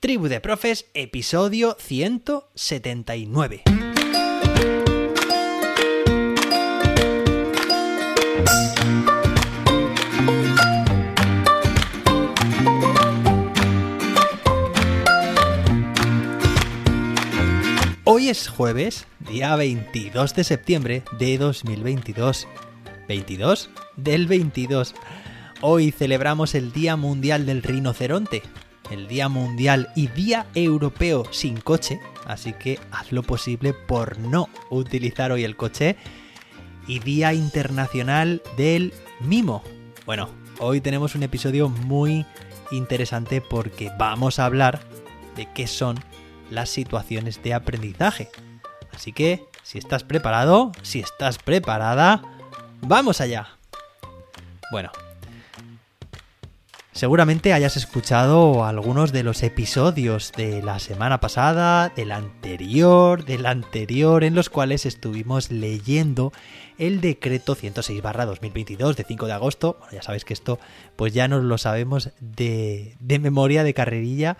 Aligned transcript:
Tribu 0.00 0.28
de 0.28 0.40
Profes, 0.40 0.86
episodio 0.94 1.76
179. 1.80 3.64
Hoy 18.04 18.28
es 18.28 18.46
jueves, 18.46 19.08
día 19.18 19.56
22 19.56 20.36
de 20.36 20.44
septiembre 20.44 21.02
de 21.18 21.38
2022. 21.38 22.46
¿22? 23.08 23.68
Del 23.96 24.28
22. 24.28 24.94
Hoy 25.60 25.90
celebramos 25.90 26.54
el 26.54 26.70
Día 26.70 26.94
Mundial 26.94 27.46
del 27.46 27.64
Rinoceronte, 27.64 28.44
el 28.90 29.08
Día 29.08 29.28
Mundial 29.28 29.90
y 29.94 30.08
Día 30.08 30.46
Europeo 30.54 31.24
sin 31.30 31.60
coche, 31.60 32.00
así 32.26 32.52
que 32.52 32.78
haz 32.90 33.12
lo 33.12 33.22
posible 33.22 33.72
por 33.72 34.18
no 34.18 34.48
utilizar 34.70 35.32
hoy 35.32 35.44
el 35.44 35.56
coche, 35.56 35.96
y 36.86 37.00
Día 37.00 37.34
Internacional 37.34 38.42
del 38.56 38.94
Mimo. 39.20 39.62
Bueno, 40.06 40.30
hoy 40.58 40.80
tenemos 40.80 41.14
un 41.14 41.22
episodio 41.22 41.68
muy 41.68 42.24
interesante 42.70 43.40
porque 43.40 43.92
vamos 43.98 44.38
a 44.38 44.46
hablar 44.46 44.80
de 45.36 45.46
qué 45.52 45.66
son 45.66 45.98
las 46.50 46.70
situaciones 46.70 47.42
de 47.42 47.54
aprendizaje. 47.54 48.30
Así 48.92 49.12
que, 49.12 49.44
si 49.62 49.78
estás 49.78 50.02
preparado, 50.02 50.72
si 50.82 51.00
estás 51.00 51.38
preparada, 51.38 52.22
¡vamos 52.80 53.20
allá! 53.20 53.48
Bueno, 54.72 54.90
Seguramente 56.98 57.52
hayas 57.52 57.76
escuchado 57.76 58.64
algunos 58.64 59.12
de 59.12 59.22
los 59.22 59.44
episodios 59.44 60.32
de 60.36 60.60
la 60.64 60.80
semana 60.80 61.20
pasada, 61.20 61.90
del 61.90 62.10
anterior, 62.10 63.24
del 63.24 63.46
anterior, 63.46 64.24
en 64.24 64.34
los 64.34 64.50
cuales 64.50 64.84
estuvimos 64.84 65.52
leyendo 65.52 66.32
el 66.76 67.00
decreto 67.00 67.54
106-2022 67.54 68.96
de 68.96 69.04
5 69.04 69.26
de 69.26 69.32
agosto. 69.32 69.76
Bueno, 69.78 69.92
ya 69.92 70.02
sabéis 70.02 70.24
que 70.24 70.34
esto 70.34 70.58
pues 70.96 71.14
ya 71.14 71.28
nos 71.28 71.44
lo 71.44 71.56
sabemos 71.56 72.10
de, 72.18 72.96
de 72.98 73.20
memoria, 73.20 73.62
de 73.62 73.74
carrerilla, 73.74 74.36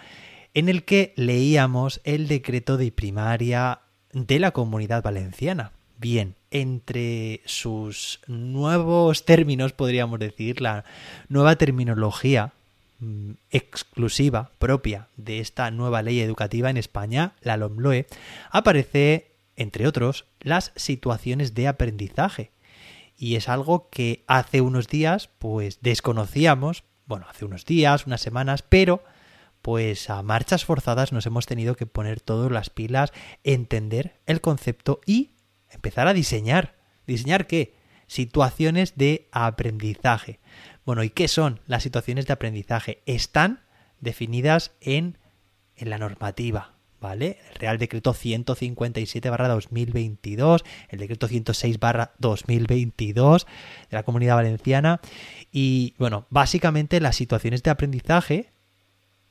en 0.52 0.68
el 0.68 0.82
que 0.82 1.12
leíamos 1.14 2.00
el 2.02 2.26
decreto 2.26 2.76
de 2.76 2.90
primaria 2.90 3.82
de 4.12 4.40
la 4.40 4.50
comunidad 4.50 5.04
valenciana. 5.04 5.70
Bien, 6.00 6.36
entre 6.52 7.40
sus 7.44 8.20
nuevos 8.28 9.24
términos, 9.24 9.72
podríamos 9.72 10.20
decir, 10.20 10.60
la 10.60 10.84
nueva 11.28 11.56
terminología 11.56 12.52
mm, 13.00 13.32
exclusiva, 13.50 14.52
propia 14.60 15.08
de 15.16 15.40
esta 15.40 15.72
nueva 15.72 16.02
ley 16.02 16.20
educativa 16.20 16.70
en 16.70 16.76
España, 16.76 17.32
la 17.40 17.56
LOMLOE, 17.56 18.06
aparece, 18.52 19.32
entre 19.56 19.88
otros, 19.88 20.24
las 20.38 20.70
situaciones 20.76 21.54
de 21.54 21.66
aprendizaje. 21.66 22.52
Y 23.16 23.34
es 23.34 23.48
algo 23.48 23.88
que 23.90 24.22
hace 24.28 24.60
unos 24.60 24.86
días, 24.86 25.28
pues 25.40 25.80
desconocíamos, 25.80 26.84
bueno, 27.06 27.26
hace 27.28 27.44
unos 27.44 27.64
días, 27.64 28.06
unas 28.06 28.20
semanas, 28.20 28.62
pero 28.62 29.02
pues 29.62 30.08
a 30.10 30.22
marchas 30.22 30.64
forzadas 30.64 31.12
nos 31.12 31.26
hemos 31.26 31.46
tenido 31.46 31.74
que 31.74 31.86
poner 31.86 32.20
todas 32.20 32.52
las 32.52 32.70
pilas, 32.70 33.12
entender 33.42 34.14
el 34.26 34.40
concepto 34.40 35.00
y 35.04 35.30
empezar 35.70 36.08
a 36.08 36.14
diseñar. 36.14 36.74
¿Diseñar 37.06 37.46
qué? 37.46 37.74
Situaciones 38.06 38.96
de 38.96 39.28
aprendizaje. 39.32 40.40
Bueno, 40.84 41.02
¿y 41.02 41.10
qué 41.10 41.28
son 41.28 41.60
las 41.66 41.82
situaciones 41.82 42.26
de 42.26 42.32
aprendizaje? 42.32 43.02
Están 43.06 43.60
definidas 44.00 44.72
en, 44.80 45.18
en 45.76 45.90
la 45.90 45.98
normativa, 45.98 46.72
¿vale? 47.00 47.38
El 47.50 47.54
Real 47.56 47.78
Decreto 47.78 48.14
157 48.14 49.28
2022, 49.28 50.64
el 50.88 50.98
Decreto 50.98 51.28
106 51.28 51.78
2022 52.18 53.46
de 53.90 53.96
la 53.96 54.02
Comunidad 54.02 54.36
Valenciana. 54.36 55.00
Y 55.52 55.94
bueno, 55.98 56.26
básicamente 56.30 57.00
las 57.00 57.16
situaciones 57.16 57.62
de 57.62 57.70
aprendizaje 57.70 58.50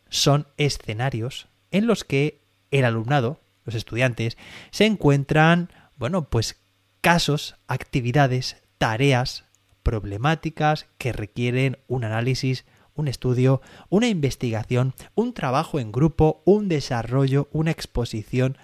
son 0.09 0.47
escenarios 0.57 1.47
en 1.71 1.87
los 1.87 2.03
que 2.03 2.41
el 2.71 2.85
alumnado, 2.85 3.41
los 3.65 3.75
estudiantes, 3.75 4.37
se 4.71 4.85
encuentran 4.85 5.69
bueno, 5.97 6.29
pues 6.29 6.61
casos, 7.01 7.55
actividades, 7.67 8.57
tareas, 8.77 9.45
problemáticas 9.83 10.87
que 10.97 11.13
requieren 11.13 11.77
un 11.87 12.03
análisis, 12.03 12.65
un 12.93 13.07
estudio, 13.07 13.61
una 13.89 14.07
investigación, 14.07 14.93
un 15.15 15.33
trabajo 15.33 15.79
en 15.79 15.91
grupo, 15.91 16.41
un 16.45 16.67
desarrollo, 16.67 17.47
una 17.51 17.71
exposición. 17.71 18.57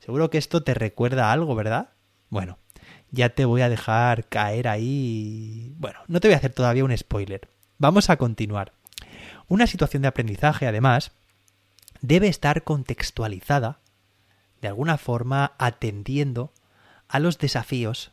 Seguro 0.00 0.30
que 0.30 0.38
esto 0.38 0.62
te 0.62 0.74
recuerda 0.74 1.32
algo, 1.32 1.54
¿verdad? 1.54 1.90
Bueno, 2.28 2.58
ya 3.10 3.28
te 3.30 3.44
voy 3.44 3.62
a 3.62 3.68
dejar 3.68 4.28
caer 4.28 4.68
ahí. 4.68 5.74
Bueno, 5.78 6.00
no 6.08 6.20
te 6.20 6.28
voy 6.28 6.34
a 6.34 6.38
hacer 6.38 6.52
todavía 6.52 6.84
un 6.84 6.96
spoiler. 6.96 7.48
Vamos 7.78 8.10
a 8.10 8.16
continuar. 8.16 8.72
Una 9.48 9.66
situación 9.66 10.02
de 10.02 10.08
aprendizaje, 10.08 10.66
además, 10.66 11.12
debe 12.00 12.28
estar 12.28 12.64
contextualizada, 12.64 13.80
de 14.60 14.68
alguna 14.68 14.98
forma 14.98 15.52
atendiendo 15.58 16.52
a 17.08 17.18
los 17.18 17.38
desafíos 17.38 18.12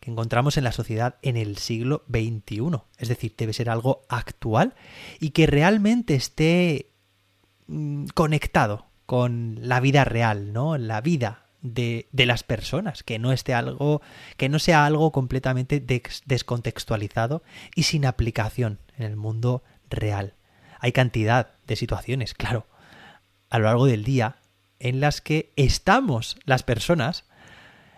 que 0.00 0.10
encontramos 0.10 0.56
en 0.56 0.64
la 0.64 0.72
sociedad 0.72 1.16
en 1.22 1.36
el 1.36 1.58
siglo 1.58 2.04
XXI. 2.10 2.82
Es 2.98 3.08
decir, 3.08 3.34
debe 3.36 3.52
ser 3.52 3.70
algo 3.70 4.02
actual 4.08 4.74
y 5.20 5.30
que 5.30 5.46
realmente 5.46 6.14
esté 6.14 6.90
mm, 7.68 8.06
conectado 8.14 8.86
con 9.06 9.58
la 9.60 9.78
vida 9.78 10.04
real, 10.04 10.52
¿no? 10.52 10.76
La 10.76 11.00
vida 11.00 11.46
de, 11.60 12.08
de, 12.10 12.26
las 12.26 12.42
personas, 12.42 13.04
que 13.04 13.20
no 13.20 13.30
esté 13.30 13.54
algo, 13.54 14.02
que 14.36 14.48
no 14.48 14.58
sea 14.58 14.86
algo 14.86 15.12
completamente 15.12 15.80
descontextualizado 16.26 17.44
y 17.76 17.84
sin 17.84 18.04
aplicación 18.04 18.80
en 18.96 19.04
el 19.04 19.16
mundo 19.16 19.62
real. 19.88 20.34
Hay 20.80 20.90
cantidad 20.90 21.52
de 21.68 21.76
situaciones, 21.76 22.34
claro, 22.34 22.66
a 23.50 23.58
lo 23.60 23.66
largo 23.66 23.86
del 23.86 24.02
día 24.02 24.36
en 24.80 24.98
las 24.98 25.20
que 25.20 25.52
estamos 25.54 26.36
las 26.44 26.64
personas 26.64 27.24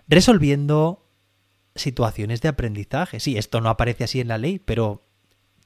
resolviendo 0.09 1.07
situaciones 1.75 2.41
de 2.41 2.49
aprendizaje. 2.49 3.21
Sí, 3.21 3.37
esto 3.37 3.61
no 3.61 3.69
aparece 3.69 4.05
así 4.05 4.21
en 4.21 4.29
la 4.29 4.39
ley, 4.39 4.59
pero 4.59 5.03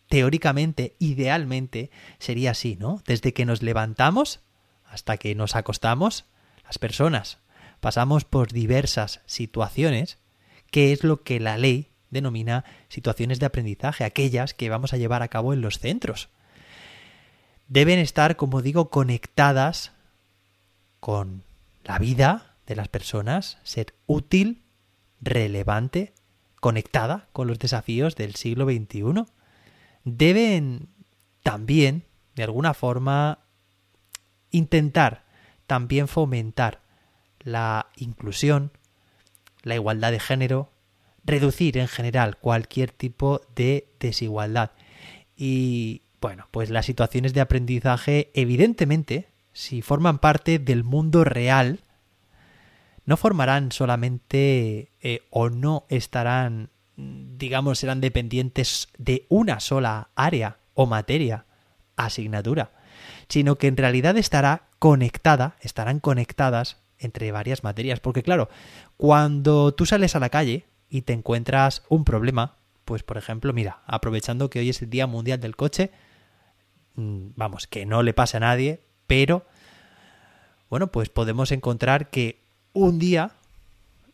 teóricamente, 0.08 0.96
idealmente, 0.98 1.90
sería 2.18 2.52
así, 2.52 2.76
¿no? 2.76 3.02
Desde 3.06 3.32
que 3.32 3.44
nos 3.44 3.62
levantamos 3.62 4.40
hasta 4.84 5.18
que 5.18 5.34
nos 5.34 5.54
acostamos, 5.54 6.24
las 6.64 6.78
personas 6.78 7.38
pasamos 7.80 8.24
por 8.24 8.52
diversas 8.52 9.20
situaciones, 9.26 10.18
que 10.70 10.92
es 10.92 11.04
lo 11.04 11.22
que 11.22 11.40
la 11.40 11.56
ley 11.58 11.90
denomina 12.10 12.64
situaciones 12.88 13.38
de 13.38 13.46
aprendizaje, 13.46 14.04
aquellas 14.04 14.54
que 14.54 14.70
vamos 14.70 14.92
a 14.92 14.96
llevar 14.96 15.22
a 15.22 15.28
cabo 15.28 15.52
en 15.52 15.60
los 15.60 15.78
centros. 15.78 16.30
Deben 17.68 17.98
estar, 17.98 18.36
como 18.36 18.62
digo, 18.62 18.88
conectadas 18.88 19.92
con 21.00 21.44
la 21.84 21.98
vida 21.98 22.47
de 22.68 22.76
las 22.76 22.88
personas, 22.88 23.58
ser 23.64 23.94
útil, 24.06 24.62
relevante, 25.22 26.12
conectada 26.60 27.28
con 27.32 27.48
los 27.48 27.58
desafíos 27.58 28.14
del 28.14 28.34
siglo 28.34 28.66
XXI. 28.66 29.24
Deben 30.04 30.88
también, 31.42 32.04
de 32.36 32.42
alguna 32.44 32.74
forma, 32.74 33.40
intentar 34.50 35.24
también 35.66 36.08
fomentar 36.08 36.82
la 37.40 37.88
inclusión, 37.96 38.70
la 39.62 39.74
igualdad 39.74 40.12
de 40.12 40.20
género, 40.20 40.70
reducir 41.24 41.78
en 41.78 41.88
general 41.88 42.36
cualquier 42.36 42.92
tipo 42.92 43.40
de 43.56 43.88
desigualdad. 43.98 44.72
Y 45.36 46.02
bueno, 46.20 46.48
pues 46.50 46.68
las 46.68 46.84
situaciones 46.84 47.32
de 47.32 47.40
aprendizaje, 47.40 48.30
evidentemente, 48.34 49.28
si 49.54 49.80
forman 49.80 50.18
parte 50.18 50.58
del 50.58 50.84
mundo 50.84 51.24
real, 51.24 51.80
no 53.08 53.16
formarán 53.16 53.72
solamente 53.72 54.92
eh, 55.00 55.22
o 55.30 55.48
no 55.48 55.86
estarán, 55.88 56.68
digamos, 56.94 57.78
serán 57.78 58.02
dependientes 58.02 58.88
de 58.98 59.24
una 59.30 59.60
sola 59.60 60.10
área 60.14 60.58
o 60.74 60.84
materia, 60.84 61.46
asignatura, 61.96 62.70
sino 63.26 63.56
que 63.56 63.66
en 63.66 63.78
realidad 63.78 64.18
estará 64.18 64.64
conectada, 64.78 65.56
estarán 65.62 66.00
conectadas 66.00 66.82
entre 66.98 67.32
varias 67.32 67.64
materias. 67.64 67.98
Porque 67.98 68.22
claro, 68.22 68.50
cuando 68.98 69.72
tú 69.72 69.86
sales 69.86 70.14
a 70.14 70.20
la 70.20 70.28
calle 70.28 70.66
y 70.90 71.00
te 71.00 71.14
encuentras 71.14 71.84
un 71.88 72.04
problema, 72.04 72.56
pues 72.84 73.04
por 73.04 73.16
ejemplo, 73.16 73.54
mira, 73.54 73.80
aprovechando 73.86 74.50
que 74.50 74.58
hoy 74.58 74.68
es 74.68 74.82
el 74.82 74.90
Día 74.90 75.06
Mundial 75.06 75.40
del 75.40 75.56
Coche, 75.56 75.92
mm, 76.96 77.28
vamos, 77.36 77.68
que 77.68 77.86
no 77.86 78.02
le 78.02 78.12
pase 78.12 78.36
a 78.36 78.40
nadie, 78.40 78.82
pero 79.06 79.46
bueno, 80.68 80.88
pues 80.88 81.08
podemos 81.08 81.52
encontrar 81.52 82.10
que 82.10 82.46
un 82.72 82.98
día, 82.98 83.32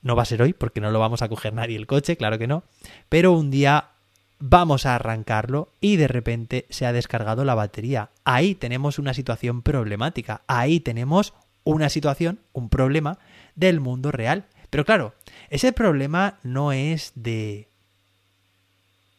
no 0.03 0.17
va 0.17 0.23
a 0.23 0.27
ser 0.27 0.43
hoy 0.43 0.53
porque 0.53 0.81
no 0.81 0.91
lo 0.91 1.01
vamos 1.01 1.23
a 1.23 1.29
coger 1.29 1.53
nadie 1.55 1.77
el 1.77 1.87
coche, 1.87 2.17
claro 2.17 2.39
que 2.39 2.47
no, 2.47 2.65
pero 3.09 3.33
un 3.33 3.51
día 3.51 3.91
vamos 4.39 4.85
a 4.87 4.95
arrancarlo 4.95 5.69
y 5.81 5.97
de 5.97 6.09
repente 6.09 6.67
se 6.69 6.87
ha 6.87 6.93
descargado 6.93 7.45
la 7.45 7.55
batería. 7.55 8.11
Ahí 8.25 8.55
tenemos 8.55 8.99
una 8.99 9.15
situación 9.15 9.63
problemática, 9.63 10.43
ahí 10.47 10.81
tenemos 10.81 11.33
una 11.65 11.89
situación, 11.89 12.39
un 12.53 12.69
problema 12.69 13.19
del 13.55 13.81
mundo 13.81 14.13
real. 14.13 14.45
Pero 14.71 14.85
claro, 14.85 15.15
ese 15.51 15.73
problema 15.73 16.39
no 16.43 16.73
es 16.73 17.13
de 17.15 17.69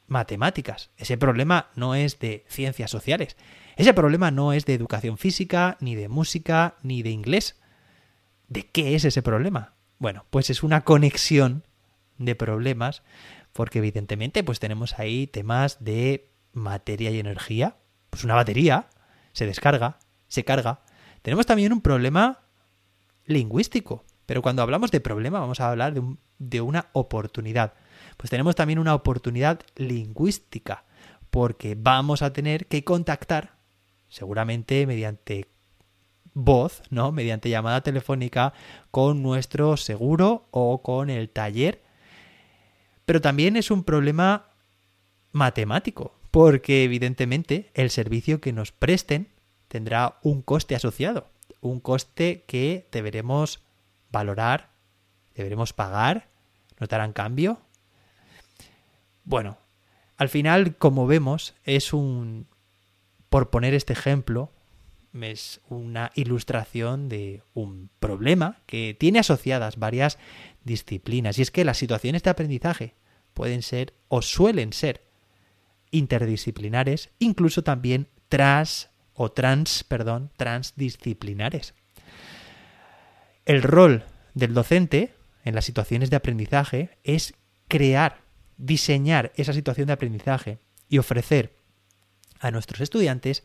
matemáticas, 0.08 0.90
ese 0.98 1.18
problema 1.18 1.68
no 1.76 1.96
es 1.96 2.20
de 2.20 2.46
ciencias 2.48 2.92
sociales, 2.92 3.36
ese 3.76 3.94
problema 3.94 4.32
no 4.32 4.54
es 4.54 4.66
de 4.66 4.74
educación 4.74 5.18
física, 5.18 5.78
ni 5.80 5.96
de 5.96 6.08
música, 6.08 6.76
ni 6.84 7.02
de 7.02 7.10
inglés. 7.10 7.56
¿De 8.48 8.68
qué 8.68 8.96
es 8.96 9.06
ese 9.06 9.22
problema? 9.22 9.74
Bueno, 9.98 10.26
pues 10.30 10.50
es 10.50 10.64
una 10.64 10.82
conexión 10.84 11.64
de 12.18 12.36
problemas, 12.36 13.04
porque 13.54 13.80
evidentemente 13.80 14.44
pues 14.44 14.60
tenemos 14.60 15.00
ahí 15.00 15.28
temas 15.28 15.84
de 15.84 16.30
materia 16.54 17.12
y 17.12 17.20
energía, 17.20 17.78
pues 18.10 18.24
una 18.24 18.36
batería 18.36 18.88
se 19.34 19.46
descarga, 19.46 20.00
se 20.28 20.44
carga. 20.44 20.82
Tenemos 21.22 21.46
también 21.46 21.74
un 21.74 21.82
problema 21.82 22.42
lingüístico, 23.26 24.06
pero 24.26 24.42
cuando 24.42 24.62
hablamos 24.62 24.92
de 24.92 25.02
problema 25.02 25.40
vamos 25.40 25.60
a 25.60 25.70
hablar 25.70 25.94
de, 25.94 26.04
de 26.38 26.62
una 26.62 26.90
oportunidad. 26.94 27.74
Pues 28.18 28.30
tenemos 28.30 28.56
también 28.56 28.80
una 28.80 28.94
oportunidad 28.96 29.62
lingüística, 29.76 30.86
porque 31.30 31.76
vamos 31.78 32.22
a 32.22 32.32
tener 32.32 32.68
que 32.68 32.84
contactar, 32.84 33.56
seguramente 34.08 34.86
mediante 34.88 35.48
voz, 36.36 36.84
¿no? 36.92 37.12
Mediante 37.12 37.50
llamada 37.50 37.82
telefónica 37.82 38.54
con 38.92 39.24
nuestro 39.24 39.78
seguro 39.78 40.46
o 40.52 40.84
con 40.84 41.10
el 41.10 41.30
taller. 41.30 41.82
Pero 43.06 43.22
también 43.22 43.56
es 43.56 43.72
un 43.72 43.84
problema 43.84 44.46
matemático, 45.32 46.14
porque 46.30 46.84
evidentemente 46.84 47.72
el 47.74 47.90
servicio 47.90 48.42
que 48.42 48.54
nos 48.54 48.72
presten 48.72 49.30
tendrá 49.68 50.20
un 50.22 50.42
coste 50.42 50.76
asociado, 50.76 51.28
un 51.62 51.80
coste 51.80 52.44
que 52.48 52.88
deberemos 52.92 53.62
valorar, 54.12 54.70
deberemos 55.34 55.74
pagar, 55.74 56.28
nos 56.80 56.90
darán 56.90 57.14
cambio. 57.14 57.60
Bueno, 59.24 59.58
al 60.18 60.30
final, 60.30 60.76
como 60.78 61.08
vemos, 61.08 61.56
es 61.64 61.94
un, 61.94 62.48
por 63.30 63.50
poner 63.50 63.74
este 63.74 63.94
ejemplo, 63.94 64.52
es 65.24 65.62
una 65.70 66.12
ilustración 66.16 67.10
de 67.10 67.44
un 67.54 67.90
problema 68.00 68.62
que 68.66 68.96
tiene 69.00 69.20
asociadas 69.20 69.78
varias 69.78 70.18
disciplinas. 70.64 71.40
Y 71.40 71.42
es 71.42 71.52
que 71.52 71.66
las 71.66 71.78
situaciones 71.78 72.24
de 72.24 72.30
aprendizaje 72.30 72.96
pueden 73.34 73.62
ser 73.62 73.94
o 74.08 74.22
suelen 74.22 74.74
ser 74.74 75.06
interdisciplinares, 75.92 77.12
incluso 77.20 77.64
también 77.64 78.08
tras 78.28 78.90
o 79.14 79.32
trans, 79.32 79.84
perdón, 79.84 80.32
transdisciplinares. 80.36 81.74
El 83.46 83.62
rol 83.62 84.04
del 84.34 84.54
docente 84.54 85.16
en 85.44 85.56
las 85.56 85.66
situaciones 85.66 86.10
de 86.10 86.18
aprendizaje 86.18 86.98
es 87.04 87.36
crear, 87.68 88.22
diseñar 88.58 89.32
esa 89.36 89.54
situación 89.54 89.88
de 89.88 89.94
aprendizaje 89.94 90.60
y 90.90 90.98
ofrecer 90.98 91.56
a 92.40 92.52
nuestros 92.52 92.82
estudiantes 92.82 93.44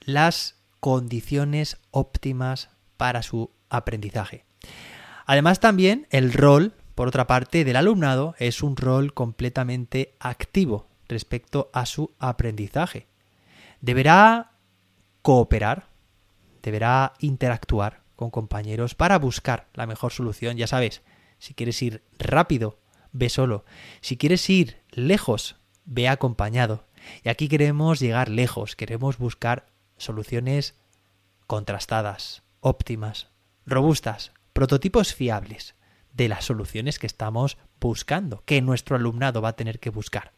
las 0.00 0.57
condiciones 0.80 1.78
óptimas 1.90 2.70
para 2.96 3.22
su 3.22 3.50
aprendizaje. 3.68 4.44
Además 5.26 5.60
también 5.60 6.06
el 6.10 6.32
rol, 6.32 6.74
por 6.94 7.08
otra 7.08 7.26
parte, 7.26 7.64
del 7.64 7.76
alumnado 7.76 8.34
es 8.38 8.62
un 8.62 8.76
rol 8.76 9.14
completamente 9.14 10.14
activo 10.20 10.88
respecto 11.08 11.70
a 11.72 11.86
su 11.86 12.12
aprendizaje. 12.18 13.06
Deberá 13.80 14.52
cooperar, 15.22 15.86
deberá 16.62 17.14
interactuar 17.20 18.02
con 18.16 18.30
compañeros 18.30 18.94
para 18.94 19.18
buscar 19.18 19.68
la 19.74 19.86
mejor 19.86 20.12
solución. 20.12 20.56
Ya 20.56 20.66
sabes, 20.66 21.02
si 21.38 21.54
quieres 21.54 21.80
ir 21.82 22.02
rápido, 22.18 22.78
ve 23.12 23.28
solo. 23.28 23.64
Si 24.00 24.16
quieres 24.16 24.48
ir 24.50 24.78
lejos, 24.90 25.56
ve 25.84 26.08
acompañado. 26.08 26.84
Y 27.22 27.28
aquí 27.28 27.48
queremos 27.48 28.00
llegar 28.00 28.28
lejos, 28.28 28.76
queremos 28.76 29.18
buscar 29.18 29.66
soluciones 29.98 30.74
contrastadas, 31.46 32.42
óptimas, 32.60 33.28
robustas, 33.66 34.32
prototipos 34.52 35.14
fiables 35.14 35.74
de 36.12 36.28
las 36.28 36.44
soluciones 36.44 36.98
que 36.98 37.06
estamos 37.06 37.58
buscando, 37.80 38.42
que 38.44 38.60
nuestro 38.60 38.96
alumnado 38.96 39.40
va 39.40 39.50
a 39.50 39.56
tener 39.56 39.78
que 39.78 39.90
buscar. 39.90 40.32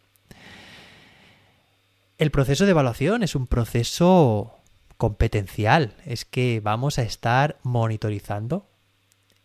El 2.18 2.30
proceso 2.30 2.66
de 2.66 2.72
evaluación 2.72 3.22
es 3.22 3.34
un 3.34 3.46
proceso 3.46 4.58
competencial, 4.98 5.94
es 6.04 6.26
que 6.26 6.60
vamos 6.62 6.98
a 6.98 7.02
estar 7.02 7.58
monitorizando 7.62 8.68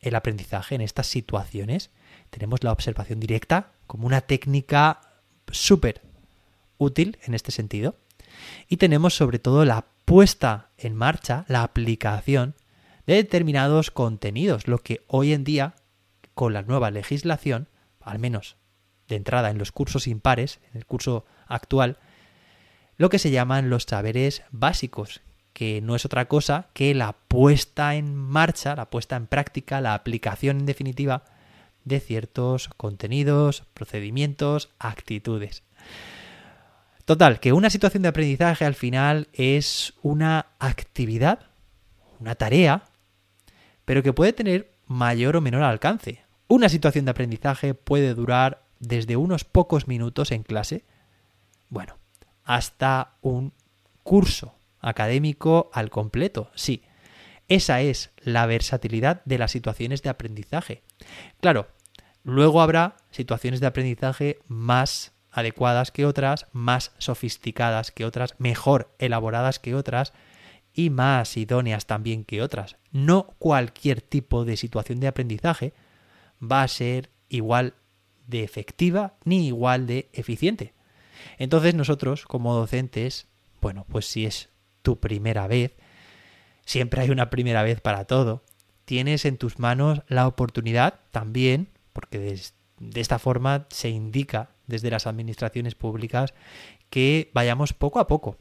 el 0.02 0.16
aprendizaje 0.16 0.76
en 0.76 0.82
estas 0.82 1.08
situaciones. 1.08 1.92
Tenemos 2.30 2.64
la 2.64 2.74
observación 2.74 3.22
directa 3.22 3.72
como 3.88 4.06
una 4.06 4.20
técnica 4.22 5.00
súper 5.50 6.02
útil 6.78 7.18
en 7.24 7.34
este 7.34 7.52
sentido. 7.52 7.96
Y 8.68 8.78
tenemos 8.78 9.16
sobre 9.16 9.40
todo 9.40 9.64
la 9.64 9.86
puesta 10.06 10.70
en 10.78 10.96
marcha, 10.96 11.46
la 11.48 11.64
aplicación 11.64 12.56
de 13.06 13.16
determinados 13.16 13.92
contenidos, 13.92 14.68
lo 14.68 14.80
que 14.80 15.04
hoy 15.08 15.34
en 15.34 15.44
día, 15.44 15.76
con 16.34 16.54
la 16.54 16.62
nueva 16.62 16.92
legislación, 16.92 17.68
al 18.02 18.20
menos 18.20 18.56
de 19.08 19.16
entrada 19.16 19.50
en 19.50 19.58
los 19.58 19.72
cursos 19.72 20.08
impares, 20.08 20.60
en 20.72 20.78
el 20.78 20.86
curso 20.86 21.26
actual, 21.48 21.98
lo 22.98 23.10
que 23.10 23.20
se 23.20 23.32
llaman 23.32 23.70
los 23.70 23.84
saberes 23.84 24.44
básicos, 24.52 25.22
que 25.54 25.82
no 25.82 25.96
es 25.96 26.06
otra 26.06 26.28
cosa 26.28 26.70
que 26.74 26.94
la 26.94 27.14
puesta 27.14 27.96
en 27.96 28.16
marcha, 28.16 28.76
la 28.76 28.90
puesta 28.90 29.16
en 29.16 29.28
práctica, 29.28 29.82
la 29.82 29.94
aplicación 29.94 30.60
en 30.60 30.66
definitiva 30.66 31.24
de 31.84 32.00
ciertos 32.00 32.70
contenidos, 32.78 33.64
procedimientos, 33.74 34.70
actitudes. 34.80 35.64
Total, 37.06 37.40
que 37.40 37.54
una 37.54 37.70
situación 37.70 38.02
de 38.02 38.10
aprendizaje 38.10 38.66
al 38.66 38.74
final 38.74 39.28
es 39.32 39.94
una 40.02 40.48
actividad, 40.58 41.52
una 42.20 42.34
tarea, 42.34 42.84
pero 43.86 44.02
que 44.02 44.12
puede 44.12 44.34
tener 44.34 44.74
mayor 44.88 45.36
o 45.36 45.42
menor 45.42 45.62
alcance. 45.62 46.24
Una 46.48 46.68
situación 46.68 47.06
de 47.06 47.12
aprendizaje 47.12 47.76
puede 47.76 48.16
durar 48.16 48.64
desde 48.80 49.18
unos 49.18 49.44
pocos 49.44 49.88
minutos 49.88 50.32
en 50.32 50.42
clase, 50.42 50.84
bueno, 51.70 51.98
hasta 52.44 53.14
un 53.22 53.54
curso 54.02 54.56
académico 54.80 55.70
al 55.74 55.92
completo, 55.92 56.50
sí. 56.56 56.84
Esa 57.48 57.82
es 57.82 58.10
la 58.18 58.48
versatilidad 58.48 59.22
de 59.26 59.38
las 59.38 59.52
situaciones 59.52 60.02
de 60.02 60.10
aprendizaje. 60.10 60.82
Claro, 61.40 61.68
luego 62.24 62.62
habrá 62.62 62.98
situaciones 63.12 63.60
de 63.60 63.68
aprendizaje 63.68 64.40
más 64.48 65.15
adecuadas 65.36 65.92
que 65.92 66.06
otras, 66.06 66.48
más 66.54 66.94
sofisticadas 66.98 67.92
que 67.92 68.06
otras, 68.06 68.36
mejor 68.38 68.96
elaboradas 69.00 69.60
que 69.60 69.76
otras 69.76 70.14
y 70.74 70.90
más 70.90 71.36
idóneas 71.36 71.86
también 71.88 72.24
que 72.24 72.42
otras. 72.42 72.78
No 72.94 73.28
cualquier 73.38 74.02
tipo 74.02 74.46
de 74.46 74.56
situación 74.56 75.02
de 75.02 75.08
aprendizaje 75.08 75.74
va 76.42 76.64
a 76.64 76.68
ser 76.70 77.10
igual 77.28 77.74
de 78.28 78.44
efectiva 78.44 79.16
ni 79.26 79.48
igual 79.48 79.88
de 79.88 80.10
eficiente. 80.14 80.74
Entonces 81.38 81.76
nosotros 81.76 82.26
como 82.26 82.56
docentes, 82.56 83.28
bueno, 83.60 83.86
pues 83.90 84.06
si 84.06 84.26
es 84.26 84.50
tu 84.84 85.02
primera 85.02 85.48
vez, 85.48 85.76
siempre 86.66 87.02
hay 87.02 87.10
una 87.10 87.30
primera 87.30 87.62
vez 87.62 87.82
para 87.82 88.06
todo, 88.06 88.46
tienes 88.86 89.26
en 89.26 89.38
tus 89.38 89.60
manos 89.60 90.02
la 90.08 90.28
oportunidad 90.28 91.02
también, 91.12 91.68
porque 91.92 92.20
de, 92.80 93.02
esta 93.02 93.20
forma 93.20 93.68
se 93.70 93.90
indica 93.90 94.52
desde 94.68 94.90
las 94.90 95.08
administraciones 95.08 95.76
públicas 95.76 96.34
que 96.90 97.32
vayamos 97.34 97.74
poco 97.74 98.00
a 98.00 98.08
poco. 98.08 98.38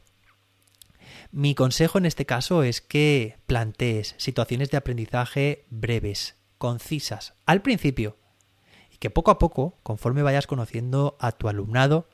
Mi 1.31 1.55
consejo 1.55 1.97
en 1.97 2.05
este 2.05 2.25
caso 2.25 2.63
es 2.63 2.81
que 2.81 3.37
plantees 3.45 4.15
situaciones 4.17 4.71
de 4.71 4.77
aprendizaje 4.77 5.65
breves, 5.69 6.35
concisas, 6.57 7.33
al 7.45 7.61
principio, 7.61 8.17
y 8.91 8.97
que 8.97 9.09
poco 9.09 9.31
a 9.31 9.39
poco, 9.39 9.77
conforme 9.83 10.23
vayas 10.23 10.47
conociendo 10.47 11.17
a 11.19 11.31
tu 11.31 11.49
alumnado, 11.49 12.07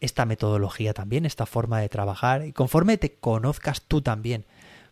esta 0.00 0.24
metodología 0.24 0.94
también, 0.94 1.26
esta 1.26 1.46
forma 1.46 1.80
de 1.80 1.88
trabajar, 1.88 2.44
y 2.46 2.52
conforme 2.52 2.96
te 2.96 3.14
conozcas 3.14 3.82
tú 3.82 4.02
también 4.02 4.46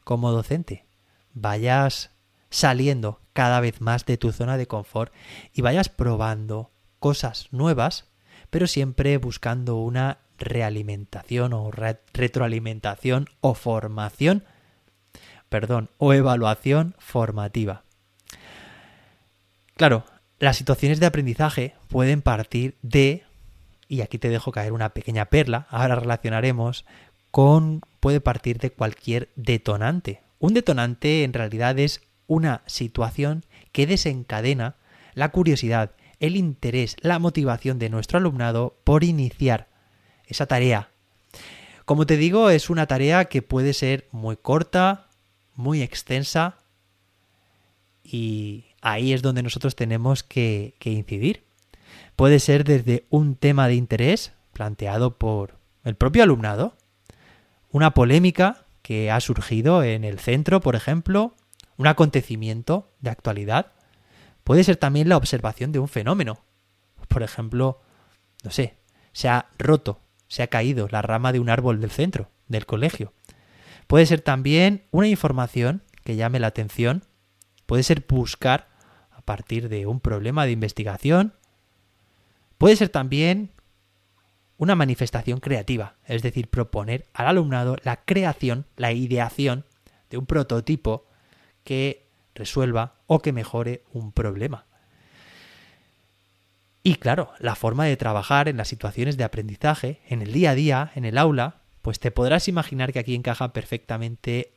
como 0.05 0.31
docente, 0.31 0.87
vayas 1.35 2.13
saliendo 2.51 3.21
cada 3.39 3.61
vez 3.61 3.81
más 3.81 4.05
de 4.05 4.17
tu 4.17 4.33
zona 4.33 4.57
de 4.57 4.67
confort 4.67 5.15
y 5.55 5.63
vayas 5.63 5.89
probando 5.89 6.73
cosas 6.99 7.47
nuevas 7.53 8.07
pero 8.51 8.67
siempre 8.67 9.17
buscando 9.17 9.77
una 9.77 10.19
realimentación 10.41 11.53
o 11.53 11.71
retroalimentación 11.71 13.29
o 13.41 13.55
formación, 13.55 14.43
perdón, 15.49 15.89
o 15.99 16.15
evaluación 16.15 16.97
formativa. 16.99 17.85
Claro, 19.77 20.05
las 20.41 20.57
situaciones 20.57 20.99
de 20.99 21.07
aprendizaje 21.07 21.77
pueden 21.87 22.23
partir 22.23 22.75
de 22.83 23.23
y 23.87 24.01
aquí 24.01 24.19
te 24.19 24.31
dejo 24.31 24.51
caer 24.51 24.73
una 24.73 24.89
pequeña 24.89 25.27
perla, 25.27 25.69
ahora 25.71 25.95
relacionaremos 25.95 26.85
con 27.31 27.83
puede 28.01 28.21
partir 28.21 28.59
de 28.59 28.73
cualquier 28.73 29.29
detonante. 29.37 30.23
Un 30.41 30.55
detonante 30.55 31.23
en 31.23 31.33
realidad 31.33 31.79
es 31.79 32.01
una 32.29 32.63
situación 32.67 33.45
que 33.73 33.89
desencadena 33.89 34.77
la 35.15 35.31
curiosidad, 35.31 35.91
el 36.21 36.37
interés, 36.37 36.95
la 37.01 37.19
motivación 37.19 37.81
de 37.81 37.91
nuestro 37.91 38.19
alumnado 38.19 38.77
por 38.85 39.03
iniciar 39.03 39.67
esa 40.27 40.47
tarea. 40.47 40.91
Como 41.85 42.07
te 42.07 42.17
digo, 42.17 42.51
es 42.51 42.71
una 42.71 42.87
tarea 42.87 43.25
que 43.25 43.43
puede 43.43 43.73
ser 43.73 44.07
muy 44.13 44.37
corta, 44.37 45.09
muy 45.57 45.83
extensa 45.83 46.59
y 48.05 48.67
ahí 48.81 49.13
es 49.13 49.23
donde 49.23 49.43
nosotros 49.43 49.75
tenemos 49.75 50.23
que, 50.23 50.75
incidir. 50.85 51.45
Puede 52.15 52.41
ser 52.41 52.65
desde 52.65 53.05
un 53.11 53.37
tema 53.37 53.69
de 53.69 53.75
interés 53.75 54.33
planteado 54.53 55.17
por 55.17 55.57
el 55.85 55.95
propio 55.95 56.23
alumnado, 56.23 56.75
una 57.71 57.93
polémica 57.93 58.65
que 58.83 59.11
ha 59.11 59.21
surgido 59.21 59.83
en 59.83 60.05
el 60.05 60.19
centro, 60.19 60.61
por 60.61 60.77
ejemplo, 60.77 61.35
un 61.79 61.87
acontecimiento 61.87 62.93
de 63.01 63.11
actualidad. 63.11 63.73
Puede 64.45 64.65
ser 64.65 64.77
también 64.77 65.09
la 65.09 65.17
observación 65.17 65.73
de 65.73 65.79
un 65.79 65.89
fenómeno. 65.89 66.41
Por 67.09 67.23
ejemplo, 67.23 67.81
no 68.45 68.51
sé, 68.51 68.77
se 69.13 69.29
ha 69.29 69.47
roto, 69.59 70.01
se 70.27 70.43
ha 70.43 70.49
caído 70.49 70.89
la 70.91 71.01
rama 71.01 71.33
de 71.33 71.41
un 71.41 71.49
árbol 71.49 71.81
del 71.81 71.91
centro, 71.91 72.29
del 72.49 72.67
colegio. 72.67 73.15
Puede 73.87 74.05
ser 74.05 74.21
también 74.21 74.85
una 74.91 75.09
información 75.09 75.83
que 76.05 76.17
llame 76.17 76.41
la 76.41 76.49
atención. 76.49 77.05
Puede 77.65 77.83
ser 77.83 78.05
buscar 78.07 78.69
a 79.11 79.23
partir 79.23 79.69
de 79.69 79.87
un 79.87 80.01
problema 80.01 80.45
de 80.45 80.53
investigación. 80.53 81.35
Puede 82.59 82.77
ser 82.77 82.91
también 82.91 83.53
una 84.57 84.75
manifestación 84.75 85.39
creativa, 85.39 85.95
es 86.05 86.23
decir, 86.23 86.49
proponer 86.49 87.07
al 87.15 87.29
alumnado 87.29 87.77
la 87.85 88.05
creación, 88.05 88.67
la 88.77 88.93
ideación 88.93 89.65
de 90.11 90.19
un 90.19 90.27
prototipo 90.27 91.08
que 91.69 92.09
resuelva 92.35 92.95
o 93.07 93.21
que 93.21 93.35
mejore 93.35 93.85
un 93.93 94.11
problema. 94.11 94.65
Y 96.83 96.95
claro, 96.95 97.31
la 97.41 97.57
forma 97.57 97.85
de 97.85 97.99
trabajar 97.99 98.49
en 98.49 98.57
las 98.57 98.69
situaciones 98.69 99.19
de 99.19 99.25
aprendizaje, 99.25 100.01
en 100.09 100.23
el 100.23 100.33
día 100.33 100.53
a 100.53 100.55
día, 100.55 100.93
en 100.95 101.05
el 101.05 101.19
aula, 101.19 101.57
pues 101.83 102.01
te 102.01 102.11
podrás 102.11 102.49
imaginar 102.49 102.91
que 102.95 103.01
aquí 103.01 103.15
encajan 103.15 103.53
perfectamente 103.53 104.55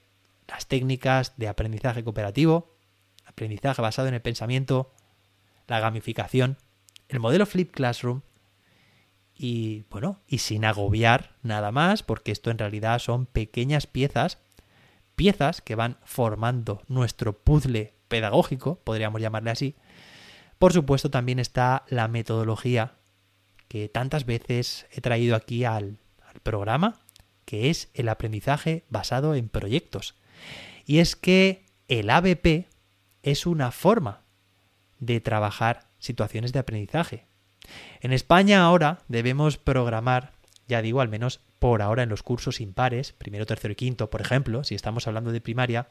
las 0.48 0.70
técnicas 0.70 1.34
de 1.36 1.50
aprendizaje 1.50 2.02
cooperativo, 2.02 2.78
aprendizaje 3.26 3.82
basado 3.82 4.08
en 4.08 4.14
el 4.14 4.22
pensamiento, 4.22 4.94
la 5.68 5.82
gamificación, 5.82 6.56
el 7.10 7.20
modelo 7.20 7.46
Flip 7.46 7.74
Classroom 7.74 8.22
y 9.36 9.84
bueno, 9.90 10.22
y 10.28 10.38
sin 10.38 10.64
agobiar 10.64 11.36
nada 11.44 11.74
más, 11.74 12.04
porque 12.04 12.32
esto 12.32 12.52
en 12.52 12.58
realidad 12.58 13.00
son 13.00 13.26
pequeñas 13.26 13.86
piezas, 13.86 14.38
piezas 15.22 15.62
que 15.62 15.76
van 15.76 15.98
formando 16.04 16.82
nuestro 16.88 17.34
puzzle 17.34 17.94
pedagógico, 18.08 18.80
podríamos 18.84 19.22
llamarle 19.22 19.52
así. 19.52 19.76
Por 20.58 20.74
supuesto 20.74 21.12
también 21.12 21.38
está 21.38 21.86
la 21.90 22.08
metodología 22.08 22.94
que 23.68 23.88
tantas 23.88 24.26
veces 24.26 24.88
he 24.92 25.00
traído 25.00 25.36
aquí 25.36 25.64
al, 25.64 26.00
al 26.28 26.40
programa, 26.42 27.02
que 27.46 27.70
es 27.70 27.92
el 27.94 28.10
aprendizaje 28.10 28.84
basado 28.90 29.36
en 29.36 29.48
proyectos. 29.48 30.16
Y 30.88 30.98
es 30.98 31.16
que 31.16 31.68
el 31.88 32.10
ABP 32.10 32.66
es 33.22 33.46
una 33.46 33.70
forma 33.70 34.24
de 34.98 35.22
trabajar 35.22 35.86
situaciones 36.00 36.52
de 36.52 36.58
aprendizaje. 36.58 37.28
En 38.00 38.12
España 38.12 38.64
ahora 38.64 39.04
debemos 39.08 39.60
programar, 39.60 40.32
ya 40.68 40.82
digo, 40.82 41.00
al 41.00 41.10
menos 41.10 41.42
por 41.62 41.84
ahora 41.84 42.02
en 42.02 42.10
los 42.10 42.24
cursos 42.24 42.60
impares, 42.60 43.12
primero, 43.12 43.46
tercero 43.46 43.74
y 43.74 43.76
quinto, 43.76 44.10
por 44.10 44.20
ejemplo, 44.20 44.64
si 44.64 44.74
estamos 44.74 45.06
hablando 45.06 45.32
de 45.32 45.42
primaria, 45.42 45.88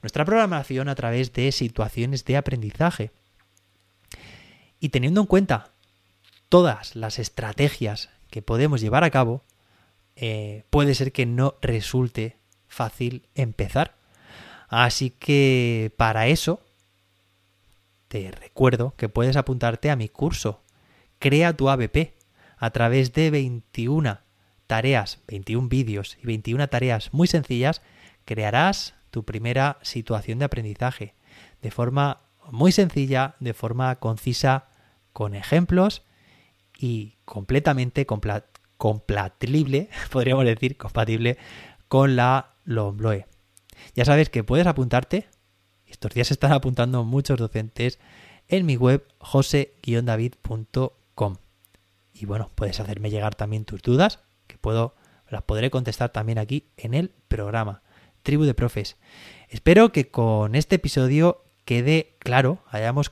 nuestra 0.00 0.24
programación 0.24 0.88
a 0.88 0.94
través 0.94 1.34
de 1.34 1.52
situaciones 1.52 2.24
de 2.24 2.38
aprendizaje. 2.38 3.10
Y 4.80 4.88
teniendo 4.88 5.20
en 5.20 5.26
cuenta 5.26 5.72
todas 6.48 6.96
las 6.96 7.18
estrategias 7.18 8.08
que 8.30 8.40
podemos 8.40 8.80
llevar 8.80 9.04
a 9.04 9.10
cabo, 9.10 9.44
eh, 10.16 10.64
puede 10.70 10.94
ser 10.94 11.12
que 11.12 11.26
no 11.26 11.56
resulte 11.60 12.38
fácil 12.66 13.28
empezar. 13.34 13.96
Así 14.68 15.10
que 15.10 15.92
para 15.98 16.28
eso 16.28 16.62
te 18.08 18.30
recuerdo 18.30 18.94
que 18.96 19.10
puedes 19.10 19.36
apuntarte 19.36 19.90
a 19.90 19.96
mi 19.96 20.08
curso 20.08 20.62
Crea 21.18 21.54
tu 21.54 21.68
ABP 21.68 22.14
a 22.56 22.70
través 22.70 23.12
de 23.12 23.30
21 23.30 24.23
tareas, 24.66 25.20
21 25.28 25.68
vídeos 25.68 26.16
y 26.22 26.26
21 26.26 26.68
tareas 26.68 27.12
muy 27.12 27.26
sencillas, 27.26 27.82
crearás 28.24 28.94
tu 29.10 29.24
primera 29.24 29.78
situación 29.82 30.38
de 30.38 30.46
aprendizaje 30.46 31.14
de 31.62 31.70
forma 31.70 32.20
muy 32.50 32.72
sencilla, 32.72 33.36
de 33.40 33.54
forma 33.54 33.96
concisa, 33.96 34.68
con 35.12 35.34
ejemplos 35.34 36.02
y 36.76 37.16
completamente 37.24 38.06
compatible, 38.76 39.88
podríamos 40.10 40.44
decir, 40.44 40.76
compatible 40.76 41.38
con 41.88 42.16
la 42.16 42.56
Lombloe. 42.64 43.26
Ya 43.94 44.04
sabes 44.04 44.28
que 44.28 44.44
puedes 44.44 44.66
apuntarte, 44.66 45.26
estos 45.86 46.12
días 46.12 46.28
se 46.28 46.34
están 46.34 46.52
apuntando 46.52 47.02
muchos 47.04 47.38
docentes 47.38 47.98
en 48.48 48.66
mi 48.66 48.76
web 48.76 49.06
jose-david.com 49.18 51.36
y 52.12 52.26
bueno, 52.26 52.50
puedes 52.54 52.78
hacerme 52.80 53.08
llegar 53.10 53.34
también 53.34 53.64
tus 53.64 53.80
dudas, 53.82 54.20
puedo, 54.64 54.94
las 55.28 55.42
podré 55.42 55.70
contestar 55.70 56.08
también 56.08 56.38
aquí 56.38 56.68
en 56.78 56.94
el 56.94 57.10
programa. 57.28 57.82
Tribu 58.22 58.44
de 58.44 58.54
Profes. 58.54 58.96
Espero 59.50 59.92
que 59.92 60.08
con 60.08 60.54
este 60.54 60.76
episodio 60.76 61.44
quede 61.66 62.16
claro, 62.18 62.64
hayamos 62.70 63.10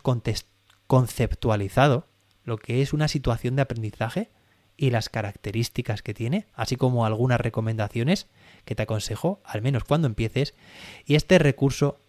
conceptualizado 0.87 2.07
lo 2.45 2.57
que 2.57 2.81
es 2.81 2.95
una 2.95 3.07
situación 3.07 3.55
de 3.55 3.63
aprendizaje 3.63 4.31
y 4.79 4.89
las 4.89 5.11
características 5.11 6.01
que 6.01 6.15
tiene, 6.15 6.47
así 6.55 6.77
como 6.77 7.05
algunas 7.05 7.39
recomendaciones 7.39 8.29
que 8.65 8.75
te 8.75 8.85
aconsejo, 8.85 9.43
al 9.45 9.61
menos 9.61 9.85
cuando 9.85 10.07
empieces, 10.07 10.55
y 11.05 11.17
este 11.17 11.39
recurso, 11.39 12.01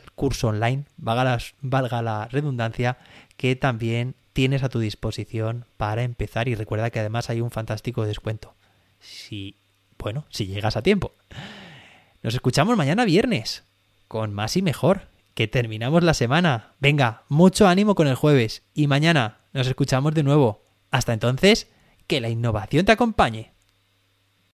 el 0.00 0.12
curso 0.12 0.46
online, 0.46 0.84
valga 0.96 1.38
valga 1.60 2.02
la 2.02 2.28
redundancia, 2.28 2.98
que 3.36 3.56
también 3.56 4.14
tienes 4.32 4.62
a 4.62 4.68
tu 4.68 4.78
disposición 4.78 5.64
para 5.76 6.04
empezar 6.04 6.46
y 6.46 6.54
recuerda 6.54 6.90
que 6.90 7.00
además 7.00 7.30
hay 7.30 7.40
un 7.40 7.50
fantástico 7.50 8.06
descuento. 8.06 8.54
Si, 9.02 9.56
bueno, 9.98 10.24
si 10.30 10.46
llegas 10.46 10.76
a 10.76 10.82
tiempo. 10.82 11.12
Nos 12.22 12.34
escuchamos 12.34 12.76
mañana 12.76 13.04
viernes 13.04 13.64
con 14.08 14.32
más 14.32 14.56
y 14.56 14.62
mejor, 14.62 15.08
que 15.34 15.48
terminamos 15.48 16.02
la 16.02 16.14
semana. 16.14 16.74
Venga, 16.80 17.24
mucho 17.28 17.66
ánimo 17.66 17.94
con 17.94 18.06
el 18.06 18.14
jueves 18.14 18.62
y 18.74 18.86
mañana 18.86 19.38
nos 19.52 19.66
escuchamos 19.66 20.14
de 20.14 20.22
nuevo. 20.22 20.64
Hasta 20.90 21.12
entonces, 21.12 21.68
que 22.06 22.20
la 22.20 22.28
innovación 22.28 22.84
te 22.84 22.92
acompañe. 22.92 23.51